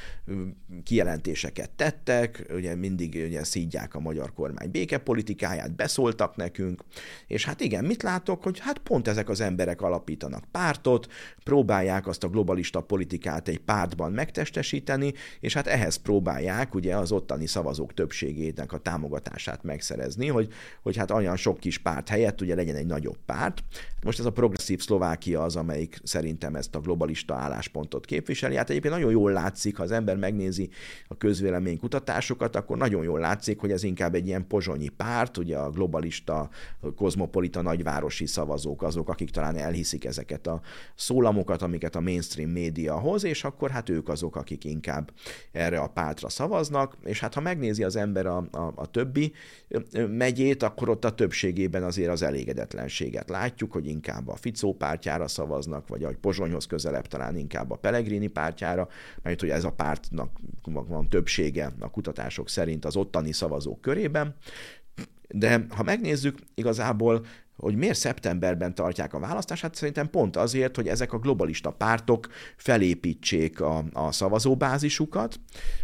[0.83, 6.83] kijelentéseket tettek, ugye mindig ugye szídják a magyar kormány békepolitikáját, beszóltak nekünk,
[7.27, 11.07] és hát igen, mit látok, hogy hát pont ezek az emberek alapítanak pártot,
[11.43, 17.47] próbálják azt a globalista politikát egy pártban megtestesíteni, és hát ehhez próbálják ugye az ottani
[17.47, 22.75] szavazók többségének a támogatását megszerezni, hogy, hogy hát olyan sok kis párt helyett ugye legyen
[22.75, 23.63] egy nagyobb párt.
[24.03, 28.55] Most ez a progresszív Szlovákia az, amelyik szerintem ezt a globalista álláspontot képviseli.
[28.55, 30.69] Hát egyébként nagyon jól látszik, ha az ember megnézi
[31.07, 35.69] a közvéleménykutatásokat, akkor nagyon jól látszik, hogy ez inkább egy ilyen pozsonyi párt, ugye a
[35.69, 36.49] globalista,
[36.95, 40.61] kozmopolita nagyvárosi szavazók, azok, akik talán elhiszik ezeket a
[40.95, 45.11] szólamokat, amiket a mainstream média hoz, és akkor hát ők azok, akik inkább
[45.51, 49.33] erre a pártra szavaznak, és hát ha megnézi az ember a, a, a többi
[50.07, 55.87] megyét, akkor ott a többségében azért az elégedetlenséget látjuk, hogy inkább a Ficó pártjára szavaznak,
[55.87, 58.87] vagy a Pozsonyhoz közelebb talán inkább a Pellegrini pártjára,
[59.21, 64.35] mert hogy ez a pártnak van többsége a kutatások szerint az ottani szavazók körében.
[65.27, 67.25] De ha megnézzük, igazából
[67.59, 72.27] hogy miért szeptemberben tartják a választást, hát szerintem pont azért, hogy ezek a globalista pártok
[72.57, 75.39] felépítsék a, a szavazóbázisukat,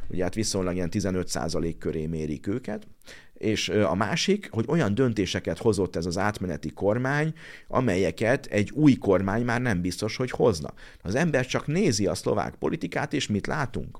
[0.09, 2.87] ugye hát viszonylag ilyen 15% köré mérik őket,
[3.33, 7.33] és a másik, hogy olyan döntéseket hozott ez az átmeneti kormány,
[7.67, 10.73] amelyeket egy új kormány már nem biztos, hogy hozna.
[11.01, 13.99] Az ember csak nézi a szlovák politikát, és mit látunk?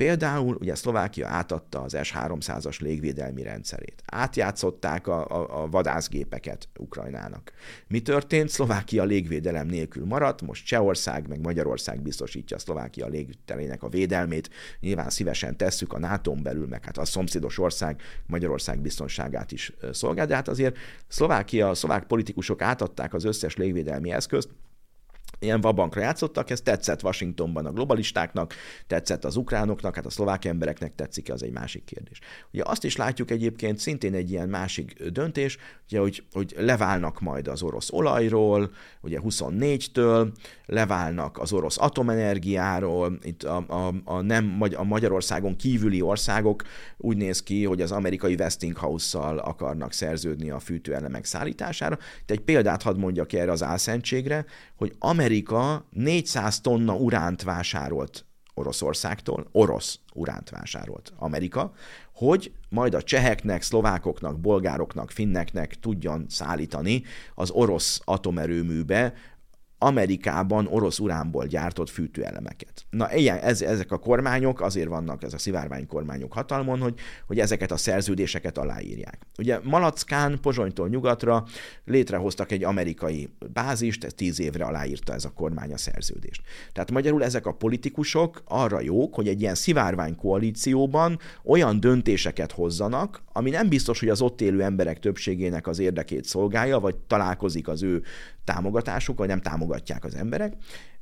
[0.00, 4.02] Például ugye Szlovákia átadta az S-300-as légvédelmi rendszerét.
[4.06, 7.52] Átjátszották a, a, a vadászgépeket Ukrajnának.
[7.86, 8.48] Mi történt?
[8.48, 14.50] Szlovákia légvédelem nélkül maradt, most Csehország meg Magyarország biztosítja Szlovákia légterének a védelmét.
[14.80, 20.26] Nyilván szívesen tesszük a nato belül, meg hát a szomszédos ország Magyarország biztonságát is szolgál,
[20.26, 20.76] de hát azért
[21.08, 24.48] Szlovákia, a szlovák politikusok átadták az összes légvédelmi eszközt,
[25.40, 28.54] ilyen vabankra játszottak, ez tetszett Washingtonban a globalistáknak,
[28.86, 32.18] tetszett az ukránoknak, hát a szlovák embereknek tetszik, az egy másik kérdés.
[32.52, 37.48] Ugye azt is látjuk egyébként szintén egy ilyen másik döntés, ugye, hogy, hogy leválnak majd
[37.48, 40.32] az orosz olajról, ugye 24-től,
[40.66, 46.62] leválnak az orosz atomenergiáról, itt a, a, a, nem, a Magyarországon kívüli országok
[46.96, 51.98] úgy néz ki, hogy az amerikai Westinghouse-szal akarnak szerződni a fűtőelemek szállítására.
[52.20, 54.44] Itt egy példát hadd mondjak erre az álszentségre,
[54.76, 54.94] hogy
[55.30, 61.72] Amerika 400 tonna uránt vásárolt Oroszországtól, orosz uránt vásárolt Amerika,
[62.14, 67.02] hogy majd a cseheknek, szlovákoknak, bolgároknak, finneknek tudjon szállítani
[67.34, 69.14] az orosz atomerőműbe
[69.82, 72.84] Amerikában orosz uránból gyártott fűtőelemeket.
[72.90, 76.94] Na, ilyen, ez, ezek a kormányok azért vannak, ez a szivárvány kormányok hatalmon, hogy,
[77.26, 79.18] hogy ezeket a szerződéseket aláírják.
[79.38, 81.44] Ugye Malackán, Pozsonytól nyugatra
[81.84, 86.42] létrehoztak egy amerikai bázist, ez tíz évre aláírta ez a kormány a szerződést.
[86.72, 93.22] Tehát magyarul ezek a politikusok arra jók, hogy egy ilyen szivárvány koalícióban olyan döntéseket hozzanak,
[93.32, 97.82] ami nem biztos, hogy az ott élő emberek többségének az érdekét szolgálja, vagy találkozik az
[97.82, 98.02] ő
[98.44, 100.54] támogatásuk, vagy nem támogatják az emberek.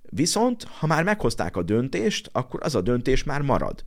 [0.03, 3.85] Viszont, ha már meghozták a döntést, akkor az a döntés már marad.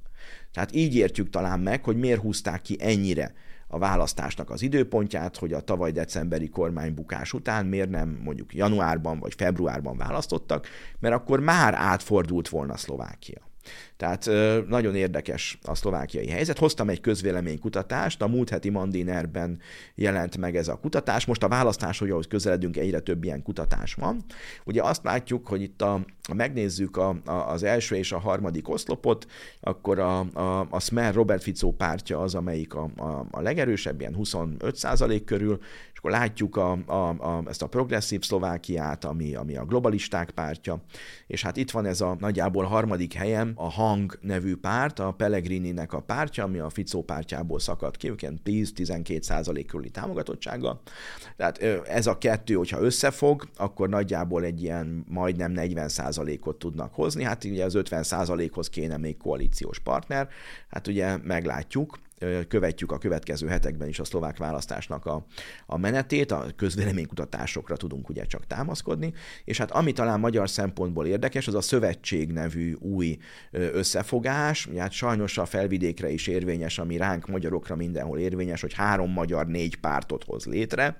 [0.54, 3.34] Tehát így értjük talán meg, hogy miért húzták ki ennyire
[3.68, 9.34] a választásnak az időpontját, hogy a tavaly decemberi kormánybukás után miért nem mondjuk januárban vagy
[9.34, 10.68] februárban választottak,
[11.00, 13.51] mert akkor már átfordult volna Szlovákia.
[13.98, 14.30] Tehát
[14.68, 16.58] nagyon érdekes a szlovákiai helyzet.
[16.58, 19.60] Hoztam egy közvéleménykutatást, a múlt heti Mandinerben
[19.96, 21.26] jelent meg ez a kutatás.
[21.26, 24.24] Most a választás, hogy ahhoz közeledünk, egyre több ilyen kutatás van.
[24.66, 28.70] Ugye azt látjuk, hogy itt a, ha megnézzük a, a, az első és a harmadik
[28.70, 29.26] oszlopot,
[29.60, 34.16] akkor a, a, a Smer Robert Fico pártja az, amelyik a, a, a legerősebb, ilyen
[34.20, 35.60] 25% körül,
[36.02, 40.84] akkor látjuk a, a, a, ezt a progresszív Szlovákiát, ami, ami a globalisták pártja,
[41.28, 43.14] és hát itt van ez a nagyjából harmadik
[43.56, 49.22] a Hang nevű párt, a Pellegrini-nek a pártja, ami a Ficó pártjából szakadt ki, 10-12
[49.22, 50.82] százalék körüli támogatottsága.
[51.38, 57.24] Tehát ez a kettő, hogyha összefog, akkor nagyjából egy ilyen majdnem 40 százalékot tudnak hozni,
[57.24, 60.30] hát ugye az 50 százalékhoz kéne még koalíciós partner,
[60.70, 62.00] hát ugye meglátjuk,
[62.48, 65.26] követjük a következő hetekben is a szlovák választásnak a,
[65.66, 71.48] a menetét, a közvéleménykutatásokra tudunk ugye csak támaszkodni, és hát ami talán magyar szempontból érdekes,
[71.48, 73.18] az a szövetség nevű új
[73.52, 79.12] összefogás, ugye hát sajnos a felvidékre is érvényes, ami ránk magyarokra mindenhol érvényes, hogy három
[79.12, 80.98] magyar négy pártot hoz létre.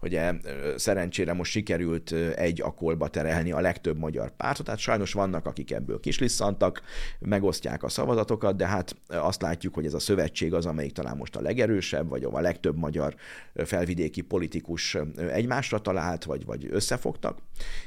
[0.00, 0.32] Ugye
[0.76, 6.00] szerencsére most sikerült egy akolba terelni a legtöbb magyar pártot, tehát sajnos vannak, akik ebből
[6.00, 6.82] kislisszantak,
[7.18, 11.16] megosztják a szavazatokat, de hát azt látjuk, hogy ez a szövetség az az, amelyik talán
[11.16, 13.14] most a legerősebb, vagy a legtöbb magyar
[13.54, 14.96] felvidéki politikus
[15.32, 17.38] egymásra talált, vagy, vagy összefogtak.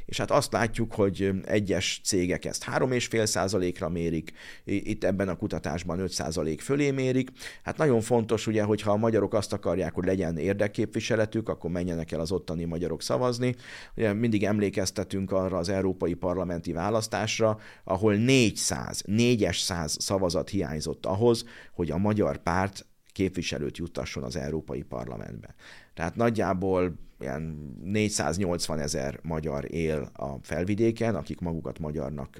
[0.05, 4.31] És hát azt látjuk, hogy egyes cégek ezt 3,5%-ra mérik,
[4.63, 7.31] itt ebben a kutatásban 5% fölé mérik.
[7.63, 12.19] Hát nagyon fontos ugye, hogyha a magyarok azt akarják, hogy legyen érdekképviseletük, akkor menjenek el
[12.19, 13.55] az ottani magyarok szavazni.
[13.95, 21.91] Ugye mindig emlékeztetünk arra az európai parlamenti választásra, ahol 400, 400 szavazat hiányzott ahhoz, hogy
[21.91, 22.66] a magyar párt
[23.11, 25.55] képviselőt juttasson az Európai Parlamentbe.
[25.93, 27.41] Tehát nagyjából ilyen
[27.83, 32.39] 480 ezer magyar él a felvidéken, akik magukat magyarnak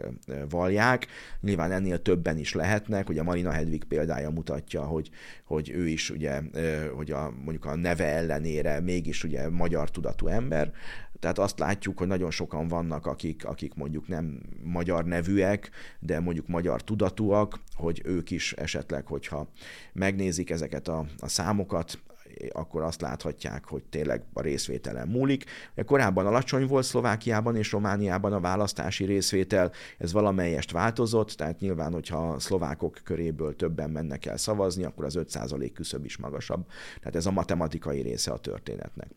[0.50, 1.08] valják.
[1.42, 5.10] Nyilván ennél többen is lehetnek, a Marina Hedvig példája mutatja, hogy,
[5.44, 6.42] hogy ő is ugye,
[6.96, 10.72] hogy a, mondjuk a neve ellenére mégis ugye magyar tudatú ember.
[11.20, 16.47] Tehát azt látjuk, hogy nagyon sokan vannak, akik, akik mondjuk nem magyar nevűek, de mondjuk
[16.47, 19.47] magyar tudatúak, hogy ők is esetleg, hogyha
[19.93, 21.99] megnézik ezeket a, a számokat,
[22.52, 25.44] akkor azt láthatják, hogy tényleg a részvételen múlik.
[25.86, 32.30] Korábban alacsony volt Szlovákiában és Romániában a választási részvétel, ez valamelyest változott, tehát nyilván, hogyha
[32.30, 36.66] a szlovákok köréből többen mennek el szavazni, akkor az 5% küszöb is magasabb.
[37.00, 39.10] Tehát ez a matematikai része a történetnek.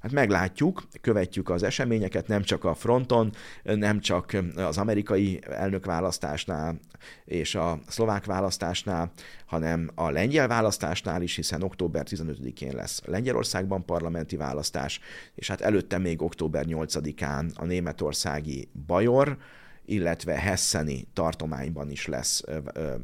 [0.00, 6.78] Hát meglátjuk, követjük az eseményeket, nem csak a fronton, nem csak az amerikai elnökválasztásnál
[7.24, 9.12] és a szlovák választásnál,
[9.46, 15.00] hanem a lengyel választásnál is, hiszen október 15-én lesz Lengyelországban parlamenti választás,
[15.34, 19.36] és hát előtte még október 8-án a németországi Bajor,
[19.84, 22.44] illetve Hesseni tartományban is lesz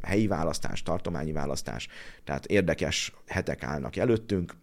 [0.02, 1.88] helyi választás, tartományi választás,
[2.24, 4.54] tehát érdekes hetek állnak előttünk.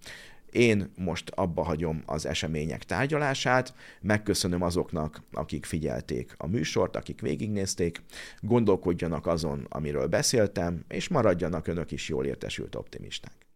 [0.52, 8.02] Én most abba hagyom az események tárgyalását, megköszönöm azoknak, akik figyelték a műsort, akik végignézték,
[8.40, 13.49] gondolkodjanak azon, amiről beszéltem, és maradjanak önök is jól értesült optimisták.